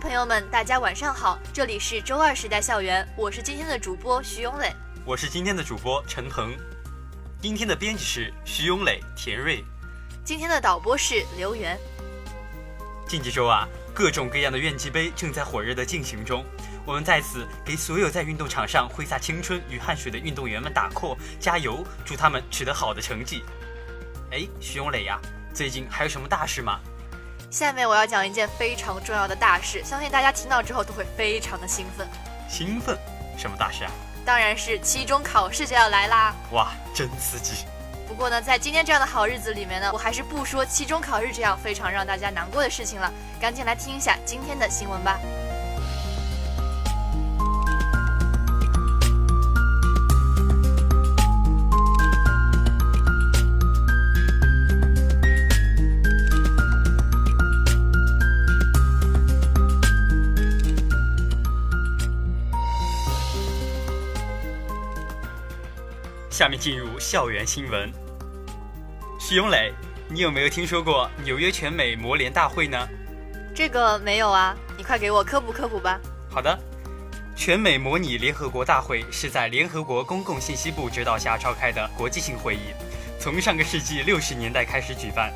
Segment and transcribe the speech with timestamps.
[0.00, 4.72] 众朋友们，大家晚上好，这里是周二时代校园，我是今天的主播徐永磊，
[5.04, 6.56] 我是今天的主播陈鹏，
[7.38, 9.62] 今天的编辑是徐永磊、田瑞，
[10.24, 11.78] 今天的导播是刘源。
[13.06, 16.46] 近几周啊，各种各样的院际杯正在火热的进行中，
[16.86, 23.44] 我们在此给所有在运动场上挥洒青春与汗水的运动员们打 call 加油，祝他们取得好的成绩。
[24.32, 25.20] 哎，徐永磊呀，
[25.52, 26.80] 最近还有什么大事吗？
[27.50, 32.06] 下面我要讲一件非常重要的大事，相信大家听到之后都会非常的兴奋。
[32.48, 32.96] 兴奋？
[33.36, 33.90] 什么大事啊？
[34.24, 36.32] 当然是期中考试就要来啦！
[36.52, 37.64] 哇，真刺激！
[38.06, 45.18] 不过呢，在今天这样的好日子里面呢，我还是不说期中考试这样非常让大家难过的事情了，赶紧来听一下今天的新闻吧。
[66.40, 67.92] 下面进入校园新闻。
[69.18, 69.74] 徐永磊，
[70.08, 72.88] 你有没有听说过纽约全美模联大会呢？
[73.54, 76.00] 这个没有啊，你快给我科普科普吧。
[76.30, 76.58] 好的，
[77.36, 82.72] 全美模拟联合国大会是在联合国公共信息部指导下召开的国际性会议，
[83.18, 85.30] 从上个世纪六十年代开始举办。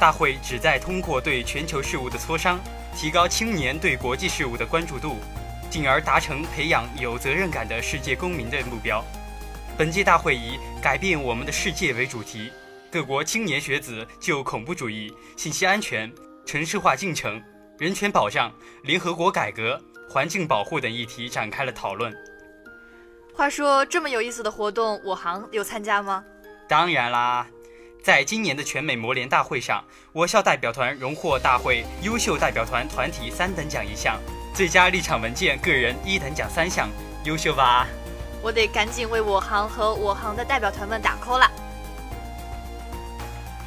[0.00, 2.58] 大会旨在通过对全球事务的磋商，
[2.96, 5.20] 提高青年对国际事务的关注度，
[5.70, 9.04] 进而达成培养有责任感的世界公民的目标。
[9.78, 12.50] 本届大会以“改变我们的世界”为主题，
[12.90, 16.12] 各国青年学子就恐怖主义、信息安全、
[16.44, 17.40] 城市化进程、
[17.78, 19.80] 人权保障、联合国改革、
[20.10, 22.12] 环境保护等议题展开了讨论。
[23.32, 26.24] 话说，这么有意思的活动，我行有参加吗？
[26.68, 27.46] 当然啦，
[28.02, 34.18] 在今年的全美模联大会上，我校代表团荣获大会优秀代表团团体三等奖一项，
[34.52, 36.88] 最佳立场文件个人一等奖三项，
[37.22, 37.86] 优秀吧？
[38.42, 41.50] 我得赶紧为我行和我行的代表团们打 call 了。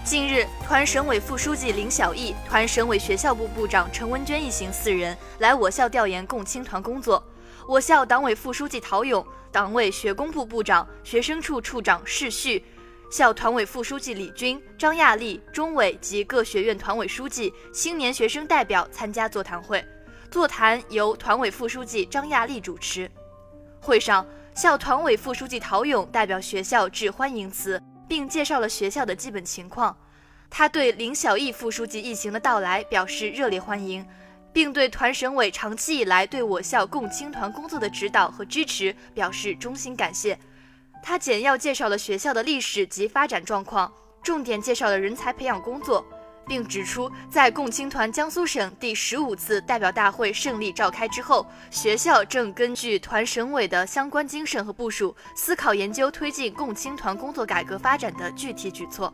[0.03, 7.23] 近日，团省委副书记林小艺、团省委学校部部长陈文娟一行四人来我校调研共青团工作。
[7.67, 12.65] 我校党委副书记陶勇、党委学工部部长、学生处处长释旭、
[13.11, 19.85] 校团委副书记李军、张亚丽、中委及各学院团委书记、青年学生代表参加座谈会。
[20.31, 23.09] 座谈由团委副书记张亚丽主持。
[23.79, 24.25] 会上。
[24.53, 29.95] 校团委副书记陶勇代表学校致欢迎词，并介绍了学校的基本情况。
[30.49, 34.05] 他对林小艺副书记一行的到来表示热烈欢迎，
[34.51, 40.37] 并对团省委长期以来对我校共青团工作的指导和支持表示衷心感谢。
[41.01, 43.91] 他简要介绍了学校的历史及发展状况，
[44.21, 46.05] 重点介绍了人才培养工作。
[46.51, 59.13] 并指出，在共青团江苏省第十五次代表大会胜利召开之后，学校正根据团省委的相关精神和部署，思考研究推进共青团工作改革发展的具体举措。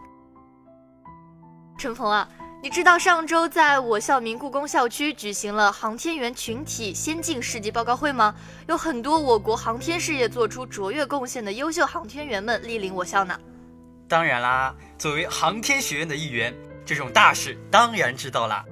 [1.77, 2.27] 陈鹏啊，
[2.63, 8.33] 你知道上周在我校明故宫校区举行了航天员群体先进事迹报告会吗？
[8.67, 13.39] 有很多我国航天事业做出卓越贡献的优秀航天员们莅临我校呢。
[14.07, 16.51] 当然啦，作为航天学院的一员。
[16.87, 18.65] 这种大事当然知道啦。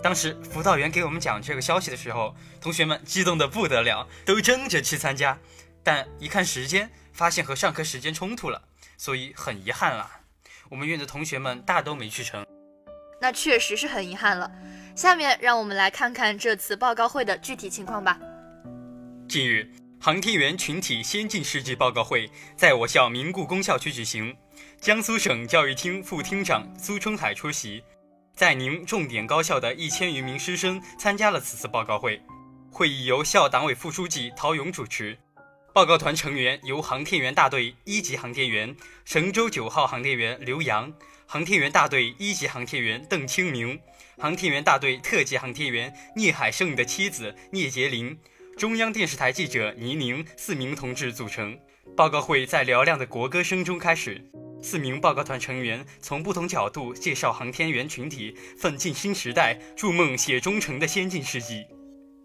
[0.00, 5.36] 当时辅导员给我们讲这个消息的时候，同学们激动的不得了，都争着去参加。
[5.82, 8.62] 但一看时间，发现和上课时间冲突了，
[8.96, 10.20] 所以很遗憾啦。
[10.68, 12.46] 我们院的同学们大都没去成，
[13.20, 14.48] 那确实是很遗憾了。
[14.94, 18.16] 下面让我们来看看这次报告会的具体情况吧。
[19.28, 19.68] 近日，
[20.00, 24.36] 航天员群体先进事迹报告会在我校明故宫校区举行。
[24.86, 27.82] 江苏省教育厅副厅长苏春海出席，
[28.36, 32.22] 在宁重点高校的一千余名师生参加了此次报告会。
[32.70, 35.18] 会议由校党委副书记陶勇主持，
[35.74, 40.92] 报告团成员由航天员大队一级航天员神舟九号航天员刘洋、
[41.26, 43.76] 航天员大队一级航天员邓清明、
[44.18, 48.16] 航天员大队特级航天员聂海胜的妻子聂洁玲、
[48.56, 51.58] 中央电视台记者倪宁四名同志组成。
[51.94, 54.24] 报告会在嘹亮的国歌声中开始。
[54.62, 61.64] 四名报告团成员从不同角度介绍航天员群体奋进新时代、筑梦写忠诚的先进事迹。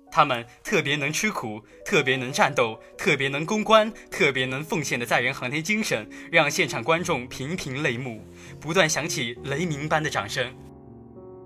[0.10, 8.26] 他们特别能吃苦，特别能战斗，特别能攻关，特别能奉献的载人航天精神，让现场观众频频泪目，
[8.60, 10.54] 不断响起雷鸣般的掌声。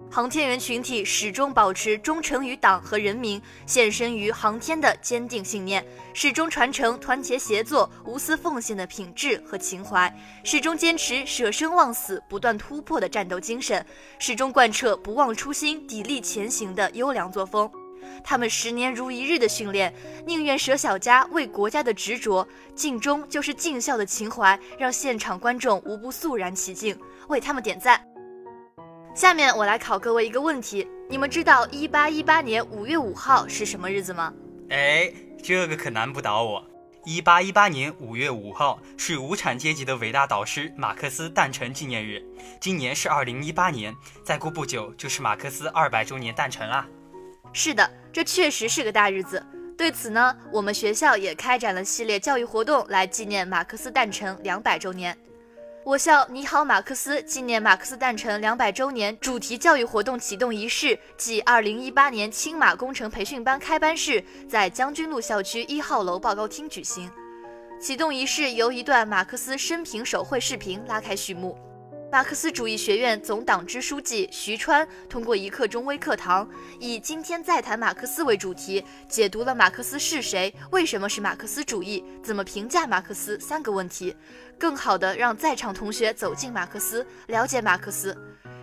[0.09, 10.13] 航天员群体始终保持忠诚于党和人民、献身于航天的坚定信念，始终传承团结协作、无私奉献的品质和情怀，
[10.43, 13.85] 始终坚持舍生忘死、不断突破的战斗精神，
[14.17, 17.69] 始终贯彻不忘初心、砥砺前行的优良作风。
[18.23, 19.93] 他们十年如一日的训练，
[20.25, 26.97] 宁愿舍小家为国家的执着，尽忠就是尽孝的情怀，让现场观众无不肃然起敬，
[27.27, 28.04] 为他们点赞。
[29.15, 34.33] 下面我来考各位一个问题：你们知道一八一八年五月五号是什么日子吗？
[34.69, 35.09] 哎，
[35.41, 36.61] 这个可难不倒我。
[37.05, 42.21] 一八一八年五月五号是无产阶级的伟大导师马克思诞辰纪念日。
[42.59, 46.85] 今年是二零一八年，再过不久就是马克思二百周年诞辰啦。
[47.53, 49.41] 是的，这确实是个大日子。
[49.77, 55.17] 对此呢，我们学校也开展了系列教育活动来纪念马克思诞辰两百周年。
[55.85, 67.07] 我校“你好，马克思”纪念马克思诞辰两百周年主题教育活动启动仪式暨二零一八年青马工程培训班开班式在将军路校区一号楼报告厅举行。
[67.79, 71.55] 启动仪式由一段马克思生平手绘视频拉开序幕。
[72.11, 76.47] 马克思主义学院总党支书记徐川通过一刻钟微课堂，
[76.79, 84.15] 以“今天再谈马克思”为主题，解读了马克思是谁、为什么是马克思主义、怎么评价马克思三个问题，
[84.57, 88.15] 更好地让在场同学走进马克思，了解马克思。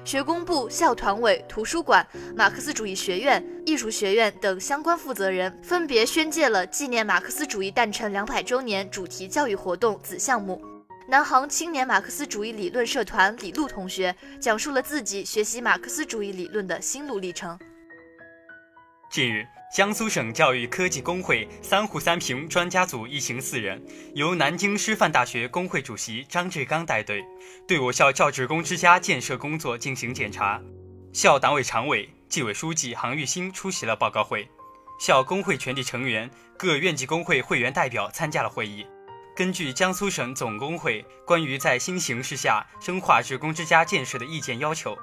[0.05, 2.05] 学工部、校团委、图书馆、
[2.35, 10.72] 马克思主义学院、艺术学院等相关负责人分别宣介了纪念马克思主义诞辰两百周年主题教育活动子项目。
[11.13, 17.59] 南航青年马克思主义理论社团李璐同学讲述了自己学习马克思主义理论的心路历程。
[19.11, 23.79] 近日，江苏省教育科技工会三户三评专家组一行四人，
[24.15, 27.23] 由南京师范大学工会主席张志刚带队，
[27.69, 30.59] 对我校教职工之家建设工作进行检查。
[31.13, 34.49] 校党委常委、纪委书记杭玉兴出席了报告会，
[34.99, 38.87] 校工会全体成员、各院级工会会员代表参加了会议。
[39.35, 44.95] 根据江苏省总工会关于在新形势下深化职工之家建设的意见要求，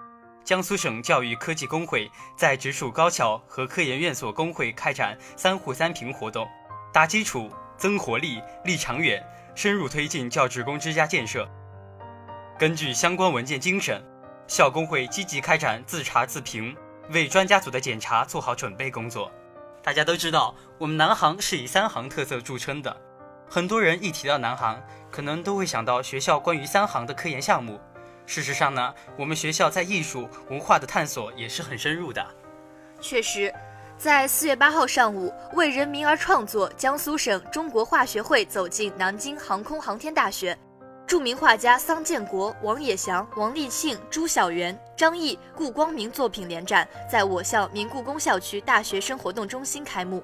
[0.44, 6.48] 江苏省教育科技工会在直属高校和科研院所工会开展“三户三评”活动，
[6.94, 9.20] 打基础、增活力、立长远，
[9.56, 11.50] 深入推进教职工之家建设。
[12.60, 14.00] 根据相关文件精神，
[14.48, 16.76] 校工会积极开展自查自评，
[17.10, 19.31] 为专家组的检查做好准备工作。
[19.81, 22.96] 大家都知道，我们南航是以三行特色著称的。
[23.51, 24.80] 很多人一提到南航，
[25.10, 27.80] 可能都会想到学校关于三航的科研项目。
[28.28, 32.24] 事实上呢，我们学校在艺术文化的探索也是很深入的。
[33.01, 33.51] 确实，
[33.98, 40.56] 在四月八号上午，为人民而创作，江苏省中国化学会走进南京航空航天大学，
[41.07, 50.24] 著名画家桑建国、王野祥、王立庆、朱晓元、张毅、顾光明作品联展在我校明故宫校区大学生活动中心开幕。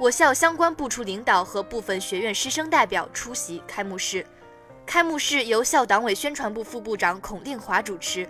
[0.00, 4.24] 我校相关部处领导和部分学院师生代表出席开幕式。
[4.86, 8.26] 开幕式由校党委宣传部副部长孔令华主持。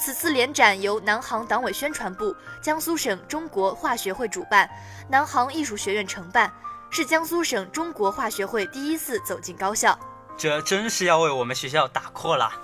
[0.00, 4.66] 此次联展由南航党委宣传部、江苏省中国化学会主办，
[5.06, 6.50] 南航艺术学院承办，
[6.88, 9.96] 是江苏省中国化学会第一次走进高校。
[10.38, 12.58] 这真是要为我们学校打 call 啦！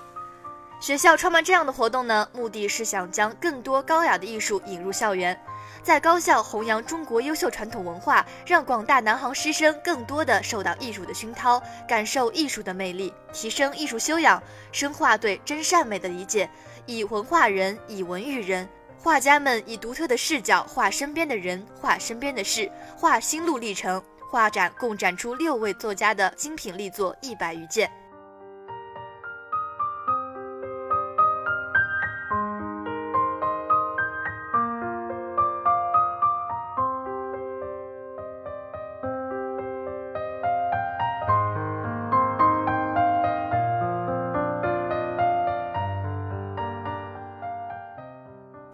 [0.80, 5.38] 学校创办这样的活动呢，目的是想将更多高雅的艺术引入校园。
[5.82, 16.49] 在高校弘扬中国优秀传统文化，让广大南航师生更多的受到艺术的熏陶，感受艺术的魅力，提升艺术修养，深化对真善美的理解，
[16.87, 18.68] 以文化人，以文育人。
[19.02, 24.02] 画家们以独特的视角画身边的人，画身边的事，画心路历程。
[24.30, 27.90] 画展共展出六位作家的精品力作一百余件。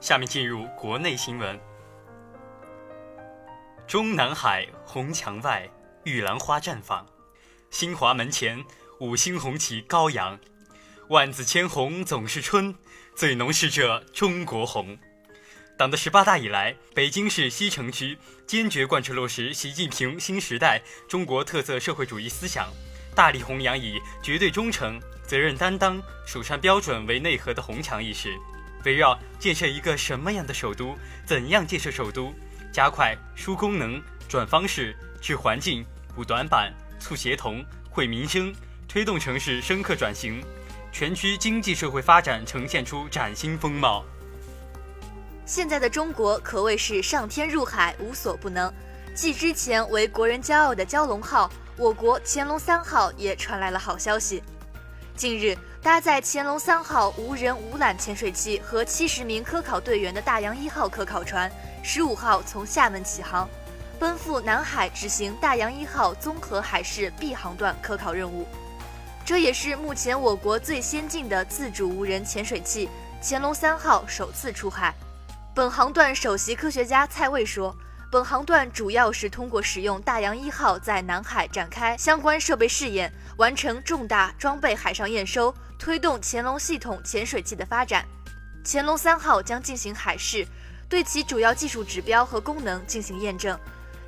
[0.06, 1.58] 下面进入国内新闻。
[3.88, 5.68] 中南海红墙外，
[6.04, 7.04] 玉兰花绽放；
[7.72, 8.64] 新华门前，
[9.00, 10.38] 五星红旗高扬。
[11.08, 12.72] 万紫千红总是春，
[13.16, 14.96] 最浓是这中国红。
[15.76, 22.68] 党的十八大以来，北京市西城区坚决贯彻落实习近平新时代中国特色社会主义思想，
[23.12, 28.38] 大力弘扬以绝对忠诚、责任担当、首善标准为内核的红墙意识。
[28.86, 32.32] 围绕建设一个什么样的首都，怎样建设首都，
[32.72, 38.54] 加快输功能、转方式、治环境、补短板、促协同、惠民生，
[38.86, 40.40] 推动城市深刻转型，
[40.92, 44.04] 全区经济社会发展呈现出崭新风貌。
[45.44, 48.72] 现在的中国可谓是上天入海，无所不能。
[49.16, 54.44] 继之前为国人骄傲的蛟龙号，我国乾隆三号也传来了好消息。
[55.16, 61.48] 近日，搭载潜龙三号无人无缆潜水器和七十名科考队员的大洋一号科考船，
[61.80, 63.48] 十五号从厦门起航，
[63.96, 68.48] 奔赴南海执行大洋一号综合海事 B 航段科考任务。
[69.24, 72.88] 这也是目前我国最先进的自主无人潜水器
[73.22, 74.92] “潜龙三号”首次出海。
[75.54, 77.72] 本航段首席科学家蔡卫说。
[78.08, 88.06] 本航段主要是通过使用大洋一号在南海展开相关设备试验，完成重大装备海上验收，推动乾隆系统潜水器的发展。
[88.64, 90.46] 乾隆三号将进行海试，
[90.88, 93.58] 对其主要技术指标和功能进行验证，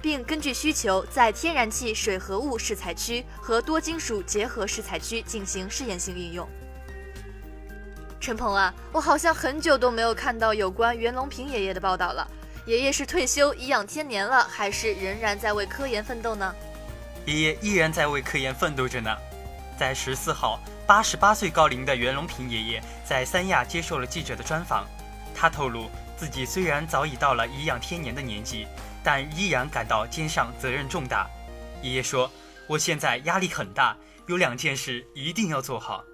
[0.01, 6.49] 并根据需求在天然气水合物试采区和多金属结合试采区进行试验性应用。
[8.21, 12.29] 陈鹏啊，我好像很久都没有看到有关袁隆平爷爷的报道了。
[12.69, 16.55] 爷爷是退休颐养天年了，还是仍然在为科研奋斗呢？
[17.25, 19.17] 爷爷依然在为科研奋斗着呢。
[19.79, 24.87] 在十四号，八十八岁高龄的袁隆平爷爷在三亚接受了记者的专访。
[25.35, 28.67] 他透露，自己虽然早已到了颐养天年的年纪，
[29.03, 31.27] 但依然感到肩上责任重大。
[31.81, 32.31] 爷爷说
[32.69, 33.97] ：“我现在压力很大，
[34.27, 36.05] 有两件事一定要做好。”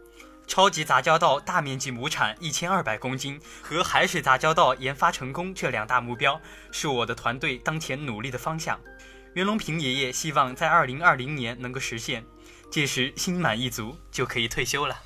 [0.47, 8.79] 超级杂交稻大面积亩产一千二百公斤和海水杂交稻研发成功这两大目标是我的团队当前努力的方向。
[9.33, 12.25] 袁隆平爷爷希望在二零二零年能够实现，
[12.71, 14.97] 届时心满意足就可以退休了。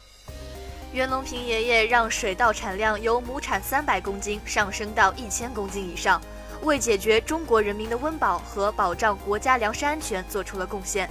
[0.93, 6.21] 袁隆平爷爷让水稻产量由亩产三百公斤上升到一千公斤以上，
[6.63, 11.09] 为解决中国人民的温饱和保障国家粮食安全做出了贡献。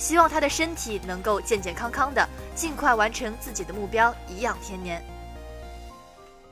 [0.00, 5.04] 希望他的身体能够健健康康的，尽快完成自己的目标，颐养天年。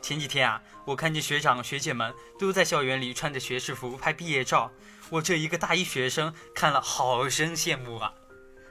[0.03, 4.71] 前几天啊，我看见学长学姐们都在校园里穿着学士服拍毕业照，
[5.09, 8.13] 我这一个大一学生看了好生羡慕啊。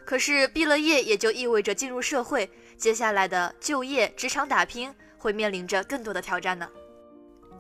[0.05, 6.69] 可是毕了业也就意味着进入社会，接下来的就业、职场打拼会面临着更多的挑战呢。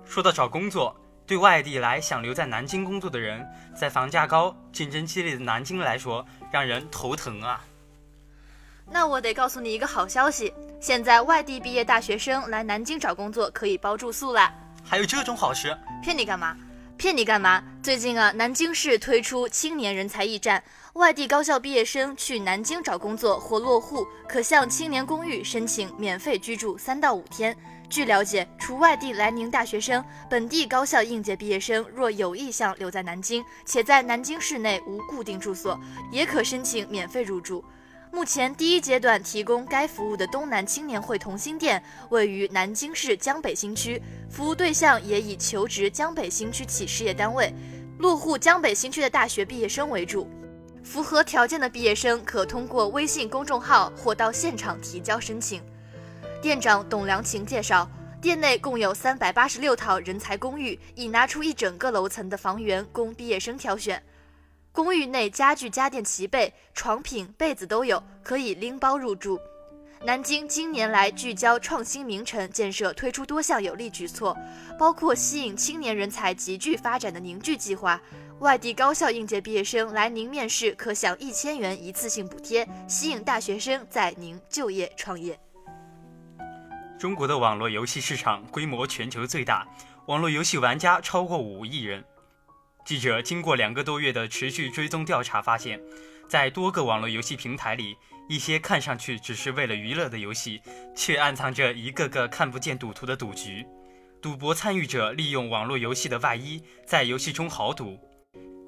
[0.05, 0.95] 说到找工作。
[1.27, 7.61] 对外地来想留在南京工作的人，在房价高、竞争激烈的南京来说，让人头疼啊。
[8.89, 14.53] 那我得告诉你一个好消息，现在外地毕业大学生来南京找工作可以包住宿啦。
[14.85, 15.77] 还有这种好事？
[16.01, 16.55] 骗你干嘛？
[16.95, 17.61] 骗你干嘛？
[17.83, 27.53] 最近啊，南京市推出青年人才驿站，外地高校毕业生去南京找工作或落户，可向青年公寓申请免费居住三到五天。
[27.89, 35.79] 据了解，除外地来宁大学生，本地高校应届毕业生若有意向留在南京，且在南京市内无固定住所，
[36.11, 37.63] 也可申请免费入住。
[38.11, 47.53] 目前第一阶段提供该服务的东南青年会同心店位于南京市江北新区，服务对象也以求职江北新区企事业单位、
[47.99, 50.29] 落户江北新区的大学毕业生为主。
[50.83, 55.61] 符合条件的毕业生可通过微信公众号或到现场提交申请。
[56.39, 57.89] 店长董良琴介绍，
[58.21, 64.01] 店内共有三百八十六套人才公寓，已拿出一整个楼层的房源供毕业生挑选。
[64.71, 69.39] 公寓内家具家电齐备，床品被子都有，可以拎包入住。
[70.03, 74.37] 南京近年来聚焦创新名城建设，推出多项有力举措，
[74.77, 77.99] 包括吸引青年人才集聚发展的凝聚计划。
[78.39, 85.39] 外地高校应届毕业生来宁面试可享一千元一次性补贴，吸引大学生在宁就业创业。
[86.99, 89.67] 中国的网络游戏市场规模全球最大，
[90.07, 92.03] 网络游戏玩家超过五亿人。
[92.83, 95.79] 记者经过两个多月的持续追踪调查，发现，
[96.27, 97.95] 在多个网络游戏平台里，
[98.27, 100.59] 一些看上去只是为了娱乐的游戏，
[100.95, 103.63] 却暗藏着一个个看不见赌徒的赌局。
[104.19, 107.99] 赌博参与者利用网络游戏的外衣，在游戏中豪赌。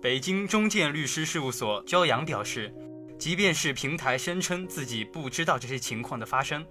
[0.04, 2.72] 北京中建律师事务所焦阳表示。
[3.20, 6.66] 即便是平台声称自己不知道这些情况的发生，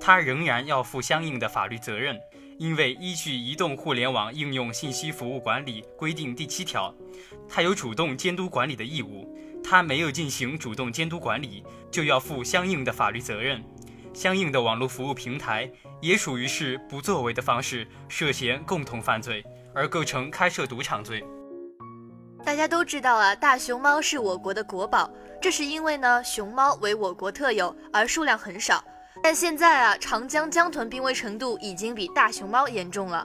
[0.00, 2.18] 他仍然要负相应的法律责任，
[2.58, 6.92] 因为依据《移动互联网应用信息服务管理规定》第七条，
[7.48, 9.32] 他有主动监督管理的义务。
[9.64, 13.62] 他没有进行主动监督管理，就要负相应的法律责任。
[14.12, 19.42] 相应的网络服务平台也属于是不作为的方式涉嫌共同犯罪，
[19.72, 21.22] 而构成开设赌场罪。
[22.44, 25.08] 大家都知道啊，大熊猫是我国的国宝。
[25.40, 28.82] 这是因为呢，熊猫为我国特有，而数量很少。
[29.22, 33.24] 但现在啊，长江江豚濒危程度已经比大熊猫严重了。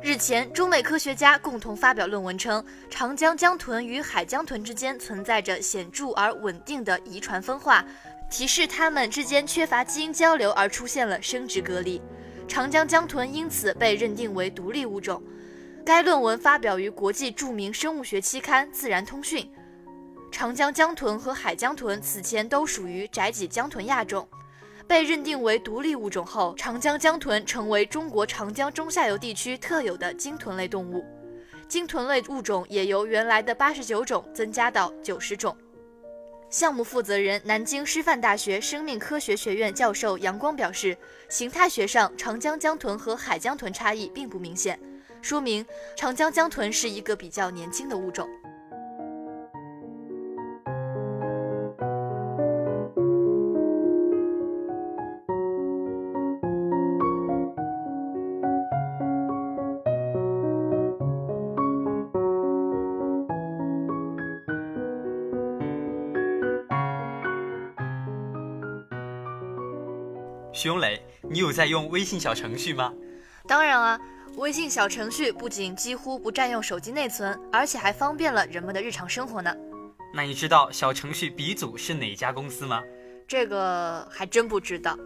[0.00, 7.84] 日前，中美科学家共同发表论文称，长江江豚与海江豚之间存在着显著而稳定的遗传分化，
[8.30, 12.00] 提示它们之间缺乏基因交流而出现了生殖隔离。
[12.46, 15.20] 长江江豚因此被认定为独立物种。
[15.84, 19.44] 该论文发表于国际著名生物学期刊《自然通讯》。
[20.32, 24.26] 长江江豚和海江豚此前都属于窄脊江豚亚种。
[24.88, 31.04] 被认定为独立物种后，长江江豚成为中国长江中下游地区特有的鲸豚类动物。
[31.68, 35.54] 鲸豚类物种也由原来的八十九种增加到九十种。
[36.48, 40.96] 项目负责人、南京师范大学生命科学学院教授杨光表示，
[41.28, 44.78] 形态学上，长江江豚和海江豚差异并不明显，
[45.24, 45.64] 说明
[45.96, 48.28] 长江江豚是一个比较年轻的物种。
[70.52, 72.92] 徐永磊，你有在用微信小程序吗？
[73.46, 73.98] 当然啊，
[74.36, 79.54] 微信小程序不仅几乎不占用手机内存，而且还方便了人们的日常生活呢。
[80.12, 82.82] 那你知道小程序鼻祖是哪家公司吗？
[83.28, 84.96] 这个还真不知道。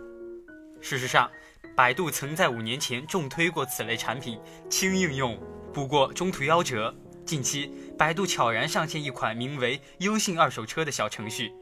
[0.81, 1.31] 事实上，
[1.77, 5.39] 百度曾在五年前重推过此类产品，轻应用，
[5.75, 6.95] 不过中途夭折。
[7.27, 11.53] 近期，百度悄然上线一款名为“优信二手车”的小程序。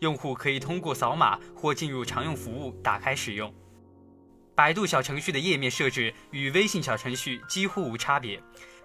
[0.00, 3.52] 用户可以通过扫码或进入常用服务打开使用。
[4.54, 8.40] 百度小程序的页面设置与微信小程序几乎无差别，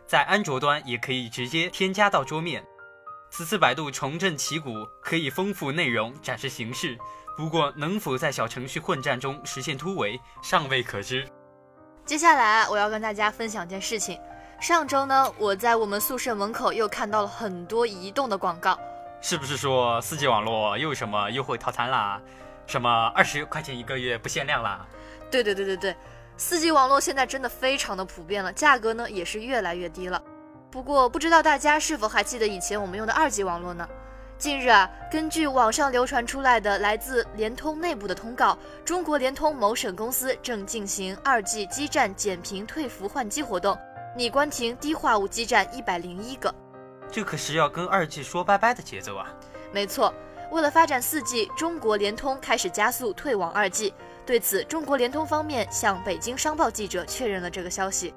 [0.07, 2.63] 在安卓端也可以直接添加到桌面。
[3.29, 6.97] 此次百度重振旗鼓，可以丰富内容，展示形式。
[7.37, 11.27] 不过，能否在小程序混战中实现突围，尚未可知。
[12.03, 14.19] 接下来，我要跟大家分享件事情。
[14.59, 18.77] 上周呢，我在我们宿舍门口又看到了很多移动的广告。
[19.21, 22.19] 是不是说四 G 网络又有什么优惠套餐啦？
[22.65, 24.85] 什么二十块钱一个月不限量啦？
[25.29, 25.95] 对对对对对，
[26.37, 30.21] 四 G 网络现在真的非常的普遍了，价格呢也是越来越低了。
[30.71, 33.87] 不过不知道大家是否还记得以前我们用的二 G 网络呢？
[34.37, 43.77] 近日啊，根据网上流传出来的来自联通内部的通告，中国联通某省公司正进行二 G 基站减频退服换机活动，
[44.15, 46.53] 拟关停低话务基站一百零一个。
[47.11, 49.27] 这可是要跟二 G 说拜拜的节奏啊！
[49.73, 50.13] 没错，
[50.51, 53.93] 为了发展四 G，中国联通开始加速退网二 G。
[54.25, 58.13] 对此，中国联通方面向北京商报记者确认了这个消息。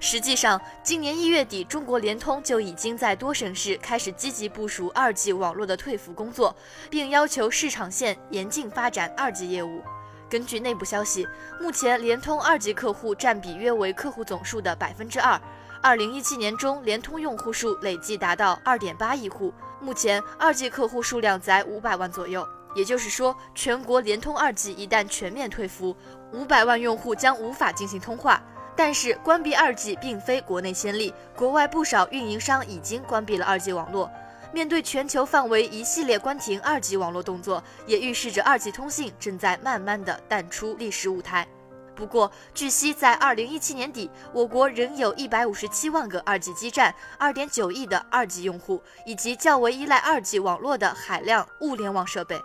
[0.00, 6.54] 实际上，今年一月底，中国联通就已经在多省市开始积极部署二 G 网络的退服工作，
[6.88, 9.82] 并要求市场线严禁发展二 G 业务。
[10.30, 11.26] 根据内部消息，
[11.60, 15.40] 目前联通二 G 客户占比约为客户总数的百分之二。
[15.82, 22.46] 二零一七年中，联通用户数累计达到二点八亿户，目前二 G 客户数量在五百万左右。
[22.74, 25.96] 也就是说，全国联通二 G 一旦全面退服，
[26.32, 28.42] 五百万用户将无法进行通话。
[28.76, 34.10] 但是，关闭二 G 并非国内先例，国外不少运营商已经关闭了二 G 网络。
[34.52, 41.46] 面对全球范围一系列关停二 G 网络动作，也预示着二 G 通信正在慢慢的淡出历史舞台。
[41.94, 52.40] 不过，据悉，在二零一七年底，我国仍有一百五十七万个二 G 基站、二点九亿的二 G 用户，以及较为依赖二 G 网络的海量物联网设备。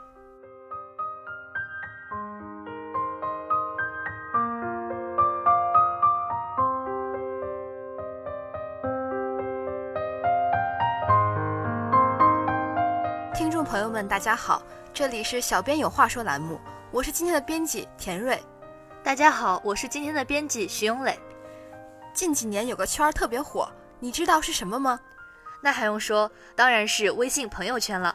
[14.03, 14.61] 们，大家好，
[14.93, 16.59] 这里是小编有话说栏目，
[16.91, 18.37] 我是今天的编辑田瑞。
[19.01, 21.17] 大家好，我是今天的编辑徐永磊。
[22.13, 24.99] 近几年有个圈儿特别火，你知道是什么吗？
[25.61, 28.13] 那还用说，当然是微信朋友圈了。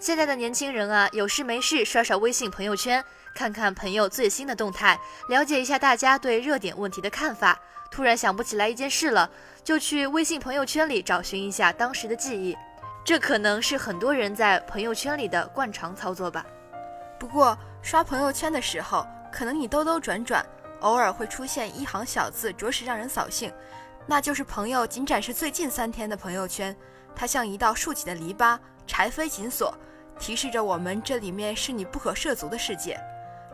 [0.00, 4.98] 现在的年轻人啊，有事没事刷刷微信朋友圈，看看朋友最新的动态，
[5.28, 7.58] 了解一下大家对热点问题的看法。
[7.90, 9.30] 突然想不起来一件事了，
[9.62, 12.56] 就去微信朋友圈里找寻一下当时的记忆。
[13.08, 16.44] 这可能是很多人在朋友圈里的惯常操作吧。
[17.18, 19.06] 不过刷朋友圈的时候。
[19.32, 20.44] 可能你兜兜转转，
[20.80, 23.52] 偶尔会出现一行小字，着实让人扫兴。
[24.06, 26.74] 那就是朋友仅展示最近三天的朋友圈，
[27.14, 29.72] 它像一道竖起的篱笆，柴扉紧锁，
[30.18, 32.98] 提示着我们这里面是你不可涉足的世界。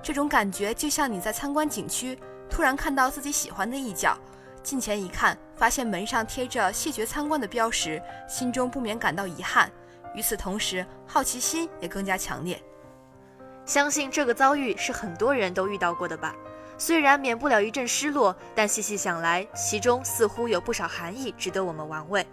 [0.03, 4.17] 这种感觉就像你在参观景区，突然看到自己喜欢的一角，
[4.65, 9.71] 近前一看，发现门上贴着谢绝参观的标识，心中不免感到遗憾。
[10.15, 12.59] 与此同时，好奇心也更加强烈。
[13.67, 16.35] 相信这个遭遇是很多人都遇到过的吧？
[16.79, 22.27] 虽然免不了一阵失落，但细细想来，其中似乎有不少含义值得我们玩味。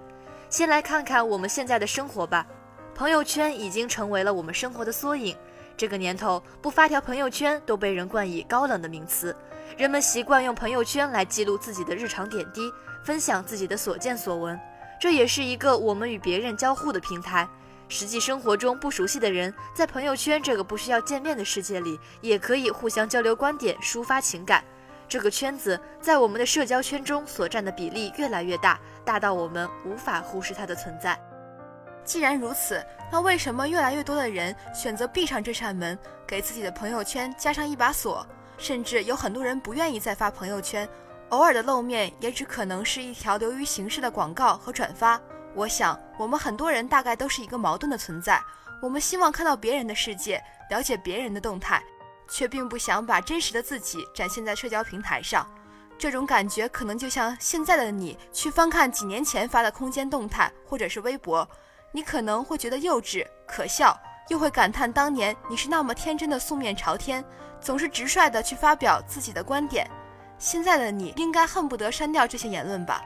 [0.50, 2.48] 先来看看我们现在的生活吧，
[2.96, 5.36] 朋友圈已经成为了我们生活的缩影。
[5.78, 9.36] 这个年头，不发条朋友圈都被人冠以高冷的名词。
[9.78, 12.72] 人们习惯用朋友圈来记录自己的日常点滴，
[13.04, 14.60] 分享自己的所见所闻，
[15.00, 17.48] 这也是一个我们与别人交互的平台。
[17.88, 24.64] 实际生活中不熟悉的人，在朋友圈这个不需要见面的世界里，也可以互相交流观点、抒发情感。
[25.10, 31.20] 这个圈子在我们的社交圈中所占的比例越来越大，大到我们无法忽视它的存在。
[32.12, 35.97] 既然如此，那为什么越来越多的人选择闭上这扇门，
[36.28, 38.28] 给自己的朋友圈加上一把锁？
[38.58, 40.86] 甚至有很多人不愿意再发朋友圈，
[41.30, 45.17] 偶尔的露面也只可能是一条流于形式的广告和转发。
[45.56, 48.43] 我想，我们很多人大概都是一个矛盾的存在。
[48.82, 51.82] 我们希望看到别人的世界，了解别人的动态，
[52.30, 55.50] 却并不想把真实的自己展现在社交平台上。
[55.97, 61.47] 这种感觉可能就像现在的你去翻看几年前发的空间动态或者是微博，
[61.92, 64.00] 你可能会觉得幼稚可笑，
[64.30, 67.24] 又会感叹当年你是那么天真的素面朝天，
[67.60, 69.90] 总是直率的去发表自己的观点。
[70.38, 73.04] 现在的你应该恨不得删掉这些言论吧。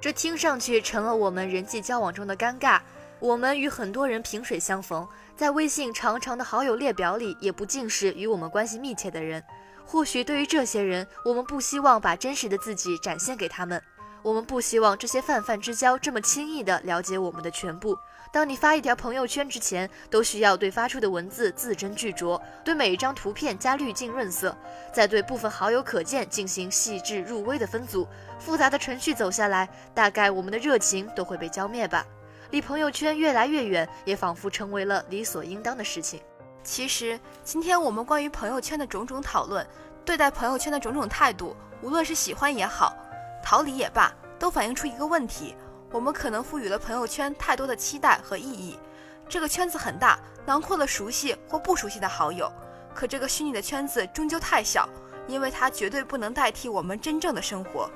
[0.00, 2.80] 这听上去成了我们人际交往中的尴尬。
[3.20, 9.42] 我们与很多人萍水相逢，在微信长长的好友列表里，也不尽是与我们关系密切的人。
[9.86, 13.80] 或许对于这些人，我们不希望把真实的自己展现给他们。
[14.22, 17.96] 我们不希望这些泛泛之交这么轻易地了解我们的全部。
[18.34, 24.52] 当你发一条朋友圈之前，都需要对发出的文字字斟句酌，对每一张图片加滤镜润色，
[24.92, 28.08] 再对部分好友可见进行细致入微的分组。
[28.40, 32.04] 复杂的程序走下来，大概我们的热情都会被浇灭吧。
[32.50, 36.20] 离朋友圈越来越远，也仿佛成为了理所应当的事情。
[36.64, 39.64] 其实，今天我们关于朋友圈的种种讨论，
[40.04, 42.96] 对待朋友圈的种种态度，无论是喜欢也好。
[43.44, 45.54] 逃离也罢，都反映出一个问题：
[45.94, 48.76] 我们可能赋予了朋友圈太多的期待和意义。
[49.28, 52.52] 这个圈子很大，囊括了熟悉或不熟悉的好友，
[52.92, 54.88] 可这个虚拟的圈子终究太小，
[55.28, 57.88] 因为它绝对不能代替我们真正的生活。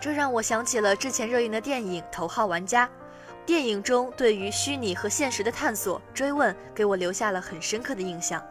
[0.00, 2.86] 这让我想起了之前热映的电影《头号玩家》。
[3.44, 8.42] 电影中对于虚拟和现实的探索追问，给我留下了很深刻的印象。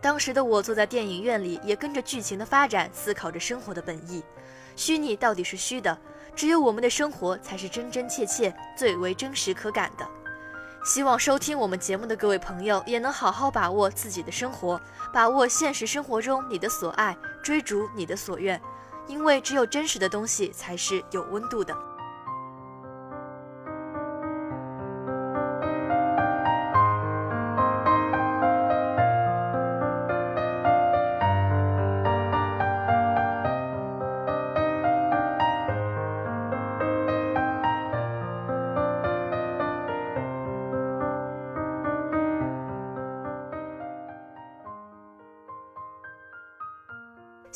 [0.00, 4.22] 当时的我坐在电影院里，也跟着剧情的发展思考着生活的本意。
[4.76, 5.98] 虚拟到底是虚的，
[6.34, 10.06] 只有我们的生活才是真真切切、最为真实可感的。
[10.84, 14.78] 希望收听我们节目的各位朋友也能好好把握自己的生活，
[15.12, 18.60] 把握现实生活中你的所爱，追逐你的所愿，
[19.06, 21.74] 因为只有真实的东西才是有温度的。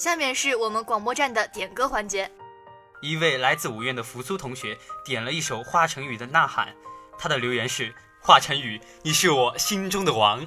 [0.09, 2.31] 下面是我们广播站的点歌环节。
[3.03, 6.69] 一位来自五院的扶苏同学点了一首华晨宇的《呐喊》，
[7.19, 10.41] 他的留言是：“华晨宇，你是我心中的王。”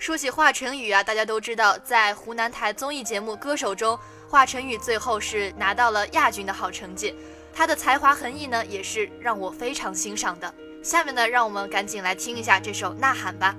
[0.00, 3.96] 说起华晨宇啊，大家都知道，在湖南台综艺节目《歌手》中，
[4.28, 7.14] 华晨宇最后是拿到了亚军的好成绩。
[7.54, 10.52] 他的才华横溢呢，也是让我非常欣赏的。
[10.82, 13.54] 下面呢，让我们赶紧来听一下这首《呐喊》吧。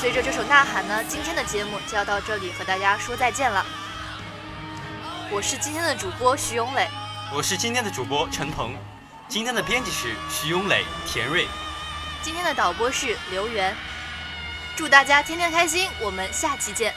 [0.00, 3.66] 随着这首呐喊呢，今天的节目就要到这里和大家说再见了。
[5.28, 6.88] 我是今天的主播徐永磊，
[7.34, 8.76] 我是今天的主播陈鹏，
[9.26, 11.48] 今天的编辑是徐永磊、田瑞，
[12.22, 13.74] 今天的导播是刘源。
[14.76, 16.94] 祝大家天天开心，我们下期见。